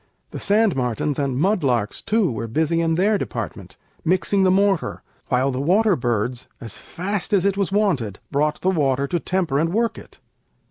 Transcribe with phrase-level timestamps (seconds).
[0.31, 5.03] The sand martens And mud larks, too, were busy in their department, Mixing the mortar,
[5.27, 9.59] while the water birds, As fast as it was wanted, brought the water To temper
[9.59, 10.19] and work it.